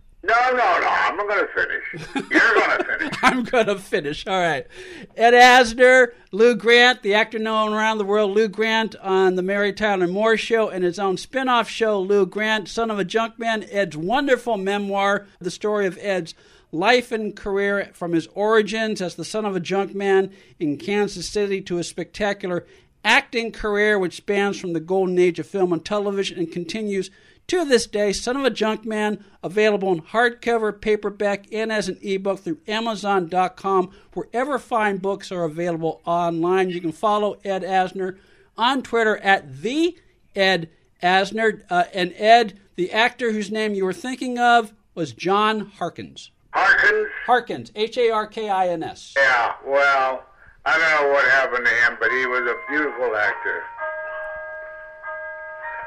No, 0.52 0.58
no, 0.58 0.80
no. 0.80 0.88
I'm 0.88 1.18
not 1.18 1.28
going 1.28 1.48
to 1.48 1.54
finish. 1.54 2.30
You're 2.32 2.54
going 2.54 2.78
to 2.78 2.84
finish. 2.84 3.18
I'm 3.24 3.44
going 3.44 3.66
to 3.66 3.76
finish. 3.78 4.28
All 4.28 4.40
right. 4.40 4.68
Ed 5.16 5.34
Asner, 5.34 6.10
Lou 6.32 6.56
Grant, 6.56 7.02
the 7.02 7.16
actor 7.16 7.40
known 7.40 7.74
around 7.74 7.98
the 7.98 8.06
world, 8.06 8.32
Lou 8.32 8.48
Grant 8.48 8.96
on 8.98 9.36
the 9.36 9.42
Mary 9.42 9.74
Tyler 9.74 10.08
Moore 10.08 10.38
Show 10.38 10.70
and 10.70 10.84
his 10.84 11.00
own 11.00 11.18
spin 11.18 11.50
off 11.50 11.68
show, 11.70 12.00
Lou 12.00 12.26
Grant, 12.26 12.68
Son 12.68 12.92
of 12.92 13.00
a 13.00 13.06
Junkman, 13.06 13.68
Ed's 13.72 13.98
wonderful 13.98 14.58
memoir, 14.58 15.26
the 15.40 15.52
story 15.52 15.88
of 15.88 15.98
Ed's 16.00 16.36
life 16.72 17.12
and 17.12 17.36
career 17.36 17.90
from 17.94 18.12
his 18.12 18.28
origins 18.34 19.02
as 19.02 19.16
the 19.16 19.26
son 19.26 19.46
of 19.46 19.56
a 19.56 19.62
junkman 19.62 20.32
in 20.60 20.78
Kansas 20.78 21.28
City 21.28 21.62
to 21.62 21.76
his 21.76 21.88
spectacular 21.88 22.66
acting 23.04 23.52
career, 23.52 23.98
which 23.98 24.18
spans 24.18 24.60
from 24.60 24.74
the 24.74 24.80
golden 24.80 25.18
age 25.18 25.40
of 25.40 25.48
film 25.48 25.72
and 25.72 25.86
television 25.86 26.38
and 26.38 26.52
continues 26.52 27.10
to 27.48 27.66
this 27.66 27.86
day, 27.86 28.12
Son 28.12 28.38
of 28.38 28.44
a 28.44 28.52
Junkman, 28.52 29.24
available 29.44 29.92
in 29.92 30.02
hardcover, 30.02 30.80
paperback, 30.80 31.46
and 31.52 31.72
as 31.72 31.88
an 31.88 31.98
ebook 32.02 32.40
through 32.40 32.60
Amazon.com, 32.68 33.92
wherever 34.14 34.58
fine 34.58 34.98
books 34.98 35.32
are 35.32 35.44
available 35.44 36.02
online. 36.06 36.70
You 36.70 36.82
can 36.82 36.92
follow 36.92 37.38
Ed 37.44 37.64
Asner 37.64 38.18
on 38.58 38.82
Twitter 38.82 39.18
at 39.18 39.62
the 39.62 39.96
Ed 40.36 40.70
Asner. 41.04 41.64
Uh, 41.70 41.84
and 41.94 42.14
Ed, 42.18 42.60
the 42.76 42.92
actor 42.92 43.32
whose 43.32 43.52
name 43.52 43.74
you 43.74 43.86
were 43.86 43.94
thinking 43.94 44.40
of 44.40 44.74
was 44.96 45.14
John 45.14 45.72
Harkins. 45.78 46.32
Harkins? 46.52 47.08
Harkins, 47.26 47.72
H 47.76 47.98
A 47.98 48.12
R 48.12 48.28
K 48.28 48.50
I 48.50 48.70
N 48.70 48.82
S. 48.82 49.14
Yeah, 49.18 49.56
well, 49.68 50.26
I 50.66 50.80
don't 50.80 51.04
know 51.04 51.14
what 51.14 51.26
happened 51.26 51.66
to 51.66 51.72
him, 51.72 51.98
but 52.00 52.10
he 52.12 52.26
was 52.26 52.42
a 52.42 52.56
beautiful 52.70 53.16
actor. 53.16 53.64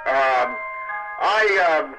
Um, 0.07 0.57
I 1.18 1.82
um, 1.82 1.96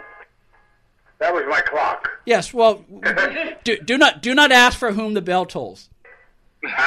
that 1.20 1.34
was 1.34 1.44
my 1.50 1.62
clock. 1.62 2.10
Yes, 2.26 2.54
well, 2.54 2.86
do, 3.64 3.78
do 3.78 3.98
not 3.98 4.22
do 4.22 4.34
not 4.34 4.52
ask 4.52 4.78
for 4.78 4.94
whom 4.94 5.14
the 5.14 5.22
bell 5.22 5.46
tolls. 5.46 5.90
do 6.62 6.70
not 6.70 6.78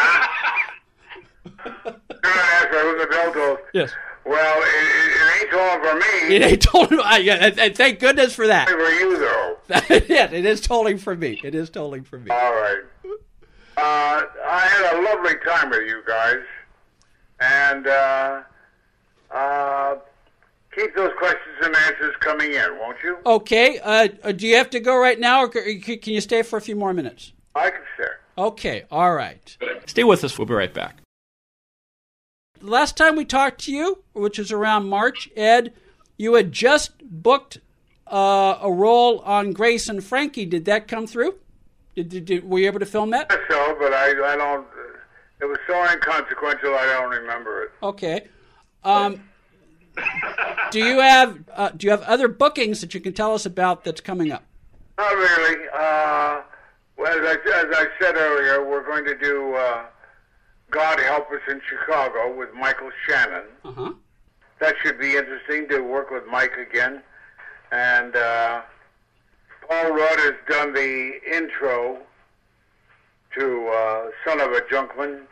ask 2.25 2.69
for 2.69 2.79
who 2.79 2.99
the 2.99 3.07
bell 3.11 3.33
tolls. 3.33 3.59
Yes. 3.75 3.93
Well, 4.25 4.63
it, 4.63 4.67
it, 4.67 5.17
it 5.17 5.43
ain't 5.43 5.51
tolling 5.51 5.83
for 5.83 5.95
me. 5.97 6.37
It 6.37 6.43
ain't 6.43 6.63
tolling. 6.63 7.01
I, 7.05 7.19
yeah, 7.19 7.51
and 7.59 7.77
thank 7.77 7.99
goodness 7.99 8.35
for 8.35 8.47
that. 8.47 8.69
for 8.69 8.79
you 8.79 9.19
though. 9.19 9.57
yeah, 10.09 10.31
it 10.31 10.47
is 10.47 10.61
tolling 10.61 10.99
for 10.99 11.17
me. 11.17 11.41
It 11.43 11.55
is 11.55 11.71
tolling 11.71 12.05
for 12.05 12.19
me. 12.19 12.31
All 12.31 12.53
right. 12.53 12.83
Uh, 13.77 14.23
I 14.45 14.61
had 14.61 14.99
a 14.99 15.03
lovely 15.03 15.35
time 15.45 15.71
with 15.71 15.89
you 15.89 16.03
guys, 16.07 16.43
and 17.41 17.87
uh, 17.87 18.43
uh, 19.31 19.97
keep 20.75 20.95
those 20.97 21.13
questions 21.19 21.57
and 21.63 21.75
answers 21.77 22.15
coming 22.21 22.53
in, 22.53 22.79
won't 22.79 22.97
you? 23.03 23.19
Okay. 23.25 23.79
Uh, 23.79 24.09
uh, 24.23 24.33
do 24.33 24.47
you 24.47 24.57
have 24.57 24.71
to 24.71 24.81
go 24.81 24.97
right 24.99 25.19
now, 25.19 25.45
or 25.45 25.53
c- 25.53 25.81
c- 25.81 25.97
can 25.97 26.13
you 26.15 26.21
stay 26.21 26.43
for 26.43 26.57
a 26.57 26.61
few 26.61 26.77
more 26.77 26.93
minutes? 26.93 27.33
I 27.55 27.71
can 27.71 27.81
stay. 27.95 28.05
Okay. 28.39 28.85
All 28.91 29.15
right. 29.15 29.57
Stay 29.87 30.05
with 30.05 30.25
us. 30.25 30.39
We'll 30.39 30.47
be 30.47 30.55
right 30.55 30.73
back. 30.73 30.99
The 32.61 32.71
last 32.71 32.97
time 32.97 33.17
we 33.17 33.25
talked 33.25 33.61
to 33.65 33.73
you, 33.73 34.03
which 34.13 34.39
was 34.39 34.53
around 34.53 34.89
March, 34.89 35.29
Ed, 35.37 35.73
you 36.17 36.35
had 36.35 36.53
just 36.53 36.93
booked 37.03 37.59
uh, 38.07 38.59
a 38.63 38.71
role 38.71 39.19
on 39.21 39.53
Grace 39.53 39.89
and 39.89 40.03
Frankie. 40.03 40.47
Did 40.47 40.65
that 40.67 40.87
come 40.87 41.07
through? 41.07 41.35
Did, 41.95 42.09
did, 42.09 42.25
did 42.25 42.49
were 42.49 42.61
you 42.61 42.67
able 42.67 42.79
to 42.79 42.87
film 42.87 43.11
that? 43.11 43.31
So, 43.51 43.77
but 43.79 43.93
I, 43.93 44.11
I 44.33 44.37
don't. 44.37 44.67
It 45.41 45.47
was 45.47 45.59
so 45.67 45.75
inconsequential. 45.93 46.75
I 46.75 46.87
don't 46.87 47.11
remember 47.11 47.65
it. 47.65 47.71
Okay. 47.83 48.29
Um, 48.85 49.23
do 50.71 50.79
you 50.79 51.01
have 51.01 51.39
uh, 51.55 51.71
do 51.71 51.87
you 51.87 51.91
have 51.91 52.03
other 52.03 52.29
bookings 52.29 52.81
that 52.81 52.95
you 52.95 53.01
can 53.01 53.13
tell 53.13 53.35
us 53.35 53.47
about 53.47 53.85
that's 53.85 54.01
coming 54.01 54.33
up? 54.33 54.45
Not 54.99 55.15
really. 55.15 55.69
Uh, 55.75 56.43
well, 56.97 57.19
as 57.19 57.37
I, 57.47 57.61
as 57.61 57.75
I 57.75 57.87
said 58.01 58.15
earlier, 58.17 58.65
we're 58.65 58.85
going 58.85 59.05
to 59.05 59.17
do 59.17 59.55
uh, 59.55 59.85
God 60.71 61.01
Help 61.01 61.31
Us 61.31 61.41
in 61.49 61.61
Chicago 61.69 62.35
with 62.37 62.53
Michael 62.55 62.91
Shannon. 63.07 63.45
Uh 63.65 63.73
huh. 63.73 63.93
That 64.61 64.75
should 64.83 64.99
be 64.99 65.17
interesting 65.17 65.69
to 65.69 65.81
work 65.81 66.11
with 66.11 66.25
Mike 66.31 66.57
again. 66.57 67.03
And 67.73 68.15
uh, 68.15 68.63
Paul 69.69 69.91
Rudd 69.93 70.19
has 70.21 70.35
done 70.49 70.73
the 70.73 71.13
intro 71.35 71.99
to 73.37 73.69
uh, 73.69 74.11
Son 74.25 74.41
of 74.41 74.53
a 74.53 74.61
Junkman. 74.71 75.23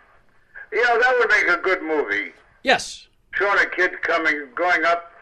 You 0.72 0.82
know, 0.82 0.98
that 1.00 1.16
would 1.18 1.30
make 1.30 1.46
a 1.48 1.60
good 1.60 1.82
movie. 1.82 2.32
Yes. 2.62 3.06
Showing 3.32 3.58
a 3.60 3.66
kid 3.66 4.02
coming, 4.02 4.48
going 4.54 4.84
up 4.84 5.12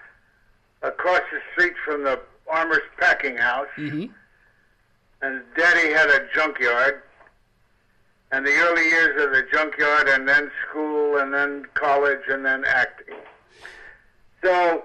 across 0.82 1.20
the 1.32 1.40
street 1.52 1.74
from 1.84 2.04
the 2.04 2.18
Armour's 2.50 2.80
packing 2.98 3.36
house, 3.36 3.66
Mm-hmm. 3.76 4.06
and 5.22 5.42
daddy 5.56 5.92
had 5.92 6.08
a 6.08 6.26
junkyard, 6.34 7.02
and 8.32 8.46
the 8.46 8.52
early 8.54 8.84
years 8.88 9.22
of 9.22 9.30
the 9.32 9.42
junkyard, 9.52 10.08
and 10.08 10.26
then 10.28 10.50
school, 10.68 11.18
and 11.18 11.32
then 11.34 11.66
college, 11.74 12.20
and 12.28 12.44
then 12.44 12.64
acting. 12.64 13.14
So 14.42 14.84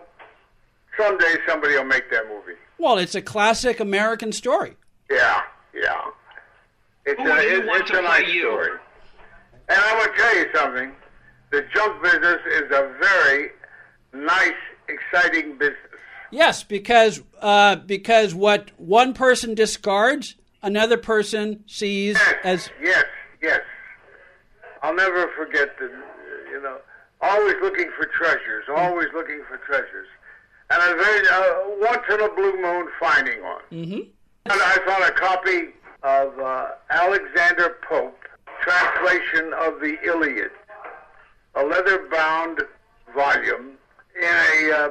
someday 0.98 1.36
somebody 1.48 1.75
will 1.75 1.84
make 1.86 2.10
that 2.12 2.27
movie. 2.27 2.58
Well, 2.77 2.98
it's 2.98 3.15
a 3.15 3.22
classic 3.22 3.80
American 3.80 4.32
story. 4.32 4.75
Yeah, 5.10 5.42
yeah. 5.74 6.01
It's 7.06 7.22
Who 7.22 7.30
a, 7.30 7.36
would 7.36 7.44
you 7.44 7.60
it- 7.62 7.68
want 7.68 7.82
it's 7.82 7.92
to 7.92 8.00
a 8.00 8.01
nice 8.01 8.24
play 8.24 8.34
you? 8.34 8.42
story. 8.42 8.72
And 9.70 9.80
I'm 9.80 9.98
going 9.98 10.12
to 10.12 10.22
tell 10.22 10.38
you 10.38 10.46
something. 10.53 10.92
The 11.53 11.63
junk 11.72 12.01
business 12.01 12.39
is 12.48 12.63
a 12.72 12.91
very 13.00 13.51
nice, 14.12 14.53
exciting 14.88 15.55
business. 15.60 15.77
Yes, 16.31 16.63
because 16.63 17.22
uh, 17.41 17.75
because 17.75 18.33
what 18.33 18.72
one 18.77 19.13
person 19.13 19.53
discards, 19.53 20.33
another 20.63 20.98
person 20.98 21.63
sees 21.67 22.15
Yes, 22.15 22.36
as 22.43 22.69
yes, 22.81 23.05
yes. 23.39 23.60
I'll 24.81 24.95
never 24.95 25.27
forget 25.38 25.77
the, 25.77 25.91
you 26.51 26.60
know, 26.63 26.77
always 27.22 27.55
looking 27.62 27.91
for 27.95 28.07
treasures, 28.07 28.63
always 28.75 29.10
looking 29.13 29.43
for 29.48 29.57
treasures, 29.57 30.07
and 30.72 30.81
a 30.81 30.95
very 30.95 31.27
uh, 31.27 31.53
once 31.81 32.01
in 32.10 32.19
a 32.19 32.29
blue 32.33 32.60
moon 32.63 32.88
finding 33.00 33.43
one. 33.43 33.62
Mhm. 33.72 34.07
And 34.45 34.60
I 34.60 34.77
found 34.88 35.03
a 35.03 35.12
copy 35.12 35.67
of 36.01 36.39
uh, 36.39 36.69
Alexander 36.89 37.77
Pope 37.88 38.17
translation 38.63 39.53
of 39.53 39.79
the 39.81 39.98
Iliad, 40.03 40.50
a 41.55 41.63
leather-bound 41.63 42.62
volume 43.13 43.77
in 44.15 44.24
a 44.24 44.72
uh, 44.72 44.89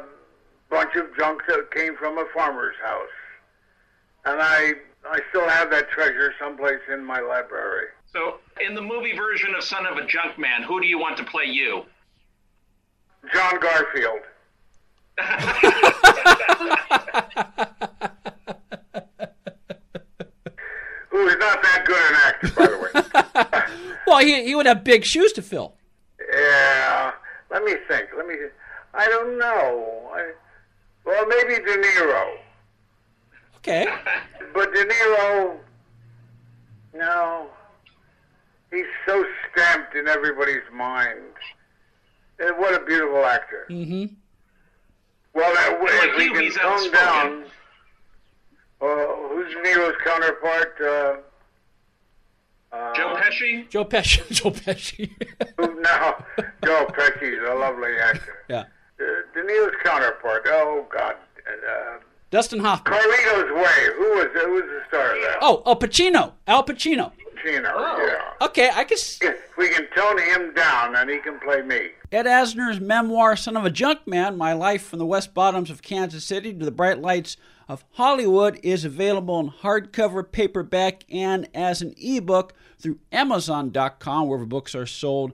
bunch 0.71 0.95
of 0.97 1.16
junk 1.16 1.42
that 1.49 1.71
came 1.73 1.97
from 1.97 2.19
a 2.19 2.25
farmer's 2.35 2.76
house, 2.83 3.09
and 4.25 4.40
I 4.40 4.75
I 5.09 5.21
still 5.31 5.49
have 5.49 5.71
that 5.71 5.90
treasure 5.90 6.33
someplace 6.40 6.81
in 6.92 7.04
my 7.04 7.21
library. 7.21 7.87
So, 8.12 8.38
in 8.64 8.75
the 8.75 8.83
movie 8.83 9.16
version 9.16 9.54
of 9.54 9.64
Son 9.64 9.87
of 9.87 9.97
a 9.97 10.07
Junk 10.07 10.38
Man, 10.38 10.62
who 10.62 10.81
do 10.81 10.87
you 10.87 10.99
want 10.99 11.16
to 11.16 11.25
play 11.25 11.47
you? 11.47 11.85
John 13.33 13.59
Garfield. 13.61 14.21
Who 21.11 21.28
is 21.28 21.37
not 21.38 21.62
that 21.62 21.85
good 21.85 22.11
an 22.11 22.16
actor, 22.25 22.49
by 22.57 22.66
the 22.66 22.78
way. 22.78 23.97
well, 24.07 24.19
he 24.19 24.45
he 24.45 24.54
would 24.54 24.66
have 24.66 24.83
big 24.85 25.04
shoes 25.04 25.33
to 25.35 25.42
fill. 25.42 25.75
Yeah. 27.66 27.73
Let 27.73 27.81
me 27.81 27.87
think. 27.88 28.09
Let 28.16 28.26
me. 28.26 28.35
I 28.95 29.07
don't 29.07 29.38
know. 29.38 30.11
I, 30.12 30.33
well, 31.04 31.26
maybe 31.26 31.54
De 31.54 31.76
Niro. 31.78 32.37
Okay. 33.59 33.87
But 34.54 34.75
De 34.75 34.85
Niro, 34.85 35.57
no. 36.95 37.47
He's 38.71 38.85
so 39.07 39.25
stamped 39.50 39.95
in 39.95 40.09
everybody's 40.09 40.69
mind. 40.71 41.21
And 42.38 42.59
what 42.59 42.75
a 42.75 42.85
beautiful 42.85 43.25
actor. 43.25 43.66
Mm-hmm. 43.71 44.14
Well, 45.35 45.54
that, 45.54 45.81
Like 45.81 46.11
if 46.11 46.16
we 46.19 46.31
can 46.33 46.42
he's 46.42 46.57
tone 46.59 46.90
down, 46.90 47.45
uh, 48.83 49.07
who's 49.31 49.54
De 49.54 49.61
Niro's 49.62 49.97
counterpart? 50.04 50.75
Uh, 50.81 51.16
uh, 52.73 52.95
Joe 52.95 53.17
Pesci. 53.17 53.69
Joe 53.69 53.85
Pesci. 53.85 54.29
Joe 54.31 54.50
Pesci. 54.50 55.11
who- 55.59 55.81
No, 55.83 56.14
Joe 56.64 56.87
Pesci's 56.93 57.38
a 57.49 57.55
lovely 57.55 57.97
actor. 58.02 58.45
yeah. 58.49 58.64
Uh, 59.00 59.05
De 59.35 59.43
Niro's 59.43 59.75
counterpart. 59.83 60.43
Oh 60.47 60.87
God, 60.93 61.14
uh, 61.49 61.99
Dustin 62.31 62.61
Hoffman. 62.61 62.95
Carlito's 62.95 63.50
Way. 63.52 63.88
Who 63.97 64.11
was 64.14 64.26
who 64.35 64.52
was 64.52 64.62
the 64.62 64.81
star 64.88 65.17
of 65.17 65.23
that? 65.23 65.38
Oh, 65.41 65.62
Al 65.67 65.76
Pacino. 65.79 66.33
Al 66.47 66.64
Pacino. 66.64 67.11
Chino. 67.45 67.73
Oh. 67.75 68.07
Yeah. 68.07 68.47
Okay, 68.47 68.71
I 68.73 68.85
can. 68.85 68.97
If 68.97 69.57
we 69.59 69.69
can 69.71 69.88
tone 69.97 70.19
him 70.21 70.55
down, 70.55 70.93
then 70.93 71.09
he 71.09 71.19
can 71.19 71.41
play 71.41 71.61
me. 71.62 71.88
Ed 72.12 72.26
Asner's 72.26 72.79
memoir, 72.79 73.35
Son 73.35 73.57
of 73.57 73.64
a 73.64 73.71
Junk 73.71 74.07
Man 74.07 74.38
My 74.38 74.52
Life 74.52 74.85
from 74.87 75.00
the 75.00 75.07
West 75.07 75.35
Bottoms 75.35 75.69
of 75.69 75.83
Kansas 75.83 76.25
City 76.25 76.55
to 76.55 76.64
the 76.64 76.71
Bright 76.71 77.00
Lights 77.00 77.37
of 77.73 77.85
Hollywood, 77.93 78.61
is 78.62 78.85
available 78.85 79.41
in 79.41 79.50
hardcover, 79.50 80.31
paperback, 80.31 81.05
and 81.11 81.49
as 81.55 81.81
an 81.81 81.95
ebook 81.97 82.52
through 82.79 82.99
Amazon.com, 83.11 84.29
wherever 84.29 84.45
books 84.45 84.75
are 84.75 84.87
sold 84.87 85.33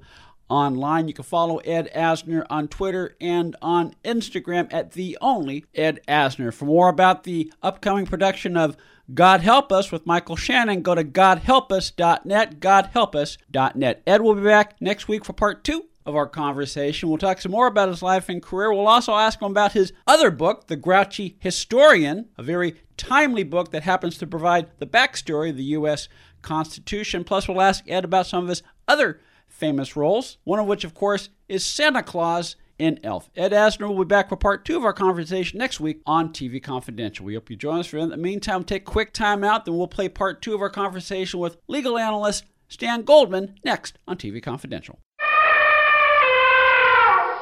online. 0.49 1.09
You 1.09 1.14
can 1.14 1.25
follow 1.25 1.59
Ed 1.59 1.90
Asner 1.95 2.47
on 2.49 2.68
Twitter 2.68 3.16
and 3.21 3.57
on 3.61 3.95
Instagram 4.04 4.73
at 4.73 4.92
the 4.92 5.18
only 5.21 5.64
Ed 5.75 6.00
Asner. 6.07 6.54
For 6.54 6.64
more 6.64 6.88
about 6.88 7.25
the 7.25 7.52
upcoming 7.62 8.07
production 8.07 8.57
of 8.57 8.76
God 9.12 9.40
Help 9.40 9.73
Us 9.73 9.90
with 9.90 10.07
Michael 10.07 10.37
Shannon, 10.37 10.83
go 10.83 10.95
to 10.95 11.02
godhelpus.net, 11.04 12.61
godhelpus.net. 12.61 14.02
Ed 14.07 14.21
will 14.21 14.35
be 14.35 14.42
back 14.42 14.80
next 14.80 15.09
week 15.09 15.25
for 15.25 15.33
part 15.33 15.64
two 15.64 15.87
of 16.09 16.17
our 16.17 16.27
conversation. 16.27 17.09
We'll 17.09 17.19
talk 17.19 17.41
some 17.41 17.53
more 17.53 17.67
about 17.67 17.91
his 17.91 18.03
life 18.03 18.31
and 18.31 18.43
career. 18.43 18.73
We'll 18.73 18.88
also 18.88 19.12
ask 19.12 19.41
him 19.41 19.50
about 19.50 19.73
his 19.73 19.93
other 20.07 20.31
book, 20.31 20.67
The 20.67 20.77
Grouchy 20.77 21.37
Historian, 21.38 22.31
a 22.38 22.43
very 22.43 22.77
timely 22.97 23.45
book 23.45 23.71
that 23.73 23.83
happens 23.83 24.17
to 24.19 24.27
provide 24.27 24.71
the 24.79 24.87
backstory 24.87 25.50
of 25.50 25.59
the 25.59 25.65
U.S. 25.65 26.09
Constitution. 26.41 27.25
Plus, 27.25 27.47
we'll 27.47 27.61
ask 27.61 27.85
Ed 27.87 28.07
about 28.07 28.27
some 28.27 28.45
of 28.45 28.49
his 28.49 28.62
other 28.88 29.21
famous 29.47 29.97
roles, 29.97 30.38
one 30.45 30.59
of 30.59 30.67
which, 30.67 30.83
of 30.83 30.95
course, 30.95 31.29
is 31.47 31.65
Santa 31.65 32.03
Claus 32.03 32.57
in 32.79 32.99
Elf. 33.05 33.29
Ed 33.37 33.53
Asner 33.53 33.88
will 33.88 34.05
be 34.05 34.09
back 34.09 34.31
for 34.31 34.37
part 34.37 34.65
two 34.65 34.79
of 34.79 34.85
our 34.85 34.95
conversation 34.95 35.59
next 35.59 35.79
week 35.79 36.00
on 36.07 36.33
TV 36.33 36.62
Confidential. 36.62 37.27
We 37.27 37.35
hope 37.35 37.50
you 37.50 37.57
join 37.57 37.81
us 37.81 37.88
for. 37.88 37.99
In 37.99 38.09
the 38.09 38.17
meantime, 38.17 38.65
take 38.65 38.83
a 38.83 38.91
quick 38.91 39.12
time 39.12 39.45
out, 39.45 39.67
then 39.67 39.77
we'll 39.77 39.88
play 39.88 40.09
part 40.09 40.41
two 40.41 40.55
of 40.55 40.62
our 40.62 40.71
conversation 40.71 41.38
with 41.38 41.59
legal 41.67 41.99
analyst 41.99 42.45
Stan 42.69 43.03
Goldman 43.03 43.57
next 43.62 43.99
on 44.07 44.17
TV 44.17 44.43
Confidential. 44.43 44.99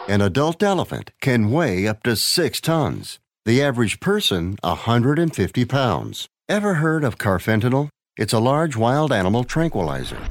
An 0.08 0.20
adult 0.20 0.62
elephant 0.62 1.10
can 1.20 1.50
weigh 1.50 1.88
up 1.88 2.04
to 2.04 2.14
six 2.14 2.60
tons. 2.60 3.18
The 3.44 3.60
average 3.60 3.98
person, 3.98 4.56
150 4.62 5.64
pounds. 5.64 6.28
Ever 6.48 6.74
heard 6.74 7.02
of 7.02 7.18
carfentanil? 7.18 7.88
It's 8.16 8.32
a 8.32 8.38
large 8.38 8.76
wild 8.76 9.12
animal 9.12 9.42
tranquilizer. 9.42 10.22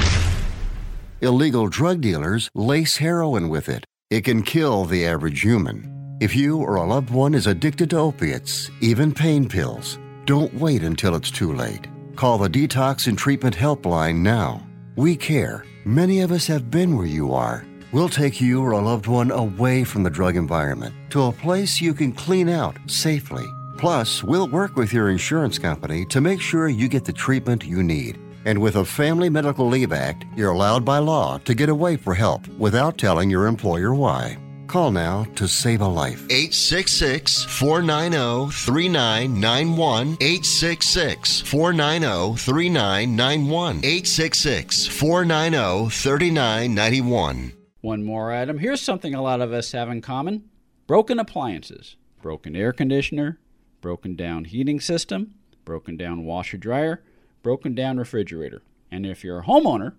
Illegal 1.19 1.67
drug 1.67 1.99
dealers 1.99 2.49
lace 2.55 2.97
heroin 2.97 3.49
with 3.49 3.67
it. 3.67 3.83
It 4.09 4.21
can 4.21 4.43
kill 4.43 4.85
the 4.85 5.05
average 5.05 5.41
human. 5.41 6.17
If 6.21 6.33
you 6.33 6.57
or 6.57 6.75
a 6.75 6.85
loved 6.85 7.09
one 7.09 7.33
is 7.33 7.45
addicted 7.45 7.89
to 7.89 7.97
opiates, 7.97 8.71
even 8.79 9.13
pain 9.13 9.49
pills, 9.49 9.99
don't 10.23 10.53
wait 10.53 10.83
until 10.83 11.15
it's 11.15 11.31
too 11.31 11.53
late. 11.53 11.87
Call 12.15 12.37
the 12.37 12.49
Detox 12.49 13.07
and 13.07 13.17
Treatment 13.17 13.57
Helpline 13.57 14.19
now. 14.19 14.65
We 14.95 15.17
care. 15.17 15.65
Many 15.83 16.21
of 16.21 16.31
us 16.31 16.47
have 16.47 16.71
been 16.71 16.95
where 16.95 17.05
you 17.05 17.33
are. 17.33 17.65
We'll 17.91 18.09
take 18.09 18.41
you 18.41 18.61
or 18.61 18.71
a 18.71 18.79
loved 18.79 19.07
one 19.07 19.31
away 19.31 19.83
from 19.83 20.03
the 20.03 20.09
drug 20.09 20.35
environment 20.35 20.93
to 21.11 21.23
a 21.23 21.31
place 21.31 21.79
you 21.79 21.93
can 21.93 22.11
clean 22.11 22.49
out 22.49 22.77
safely. 22.87 23.45
Plus, 23.77 24.23
we'll 24.23 24.47
work 24.47 24.75
with 24.75 24.91
your 24.93 25.09
insurance 25.09 25.57
company 25.57 26.05
to 26.05 26.21
make 26.21 26.41
sure 26.41 26.67
you 26.67 26.87
get 26.87 27.05
the 27.05 27.13
treatment 27.13 27.63
you 27.63 27.83
need. 27.83 28.19
And 28.45 28.59
with 28.59 28.75
a 28.75 28.85
Family 28.85 29.29
Medical 29.29 29.67
Leave 29.67 29.91
Act, 29.91 30.25
you're 30.35 30.51
allowed 30.51 30.85
by 30.85 30.99
law 30.99 31.39
to 31.39 31.55
get 31.55 31.69
away 31.69 31.97
for 31.97 32.13
help 32.13 32.47
without 32.59 32.97
telling 32.97 33.29
your 33.29 33.47
employer 33.47 33.93
why. 33.93 34.37
Call 34.67 34.91
now 34.91 35.25
to 35.35 35.47
save 35.47 35.81
a 35.81 35.87
life. 35.87 36.25
866 36.29 37.45
490 37.45 38.51
3991. 38.51 40.17
866 40.19 41.41
490 41.41 42.37
3991. 42.37 43.77
866 43.77 44.87
490 44.87 45.89
3991. 45.89 47.54
One 47.85 48.03
more 48.03 48.31
item. 48.31 48.57
Here's 48.57 48.81
something 48.81 49.13
a 49.13 49.21
lot 49.21 49.41
of 49.41 49.53
us 49.53 49.71
have 49.73 49.89
in 49.89 50.01
common 50.01 50.49
broken 50.87 51.19
appliances, 51.19 51.97
broken 52.19 52.55
air 52.55 52.73
conditioner, 52.73 53.37
broken 53.79 54.15
down 54.15 54.45
heating 54.45 54.79
system, 54.79 55.35
broken 55.65 55.95
down 55.95 56.25
washer 56.25 56.57
dryer, 56.57 57.03
broken 57.43 57.75
down 57.75 57.97
refrigerator. 57.97 58.63
And 58.89 59.05
if 59.05 59.23
you're 59.23 59.41
a 59.41 59.43
homeowner, 59.43 59.93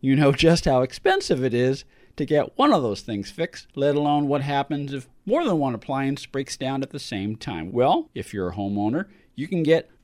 you 0.00 0.14
know 0.14 0.30
just 0.46 0.64
how 0.64 0.82
expensive 0.82 1.42
it 1.42 1.54
is 1.54 1.84
to 2.14 2.24
get 2.24 2.56
one 2.56 2.72
of 2.72 2.84
those 2.84 3.00
things 3.00 3.32
fixed, 3.32 3.66
let 3.74 3.96
alone 3.96 4.28
what 4.28 4.42
happens 4.42 4.94
if 4.94 5.08
more 5.26 5.44
than 5.44 5.58
one 5.58 5.74
appliance 5.74 6.24
breaks 6.24 6.56
down 6.56 6.84
at 6.84 6.90
the 6.90 7.00
same 7.00 7.34
time. 7.34 7.72
Well, 7.72 8.10
if 8.14 8.32
you're 8.32 8.50
a 8.50 8.54
homeowner, 8.54 9.06
you 9.34 9.48
can 9.48 9.64
get 9.64 9.90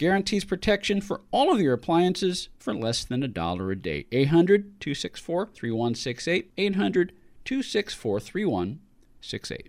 guarantees 0.00 0.46
protection 0.46 0.98
for 1.02 1.20
all 1.30 1.52
of 1.52 1.60
your 1.60 1.74
appliances 1.74 2.48
for 2.58 2.72
less 2.74 3.04
than 3.04 3.22
a 3.22 3.28
dollar 3.28 3.70
a 3.70 3.76
day. 3.76 4.06
800 4.10 4.80
264 4.80 5.48
3168. 5.52 6.50
800 6.56 7.12
264 7.44 8.20
3168. 8.20 9.68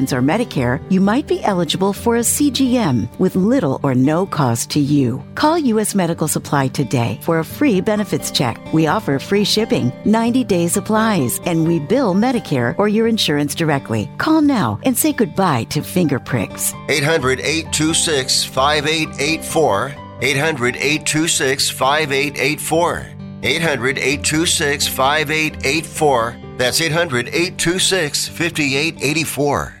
or 0.11 0.21
Medicare, 0.21 0.81
you 0.89 0.99
might 0.99 1.27
be 1.27 1.43
eligible 1.43 1.93
for 1.93 2.15
a 2.17 2.25
CGM 2.35 3.07
with 3.19 3.35
little 3.35 3.79
or 3.83 3.93
no 3.93 4.25
cost 4.25 4.71
to 4.71 4.79
you. 4.79 5.23
Call 5.35 5.59
U.S. 5.73 5.93
Medical 5.93 6.27
Supply 6.27 6.67
today 6.69 7.19
for 7.21 7.37
a 7.37 7.45
free 7.45 7.81
benefits 7.81 8.31
check. 8.31 8.57
We 8.73 8.87
offer 8.87 9.19
free 9.19 9.45
shipping, 9.45 9.91
90 10.05 10.43
day 10.43 10.67
supplies, 10.67 11.39
and 11.45 11.67
we 11.67 11.79
bill 11.79 12.15
Medicare 12.15 12.73
or 12.79 12.87
your 12.87 13.07
insurance 13.07 13.53
directly. 13.53 14.09
Call 14.17 14.41
now 14.41 14.79
and 14.83 14.97
say 14.97 15.13
goodbye 15.13 15.65
to 15.65 15.81
finger 15.83 16.19
pricks. 16.19 16.73
800 16.89 17.39
826 17.39 18.43
5884. 18.45 19.95
800 20.23 20.75
826 20.77 21.69
5884. 21.69 23.07
800 23.43 23.97
826 23.97 24.87
5884. 24.87 26.37
That's 26.57 26.79
800 26.79 27.27
826 27.29 28.27
5884. 28.27 29.80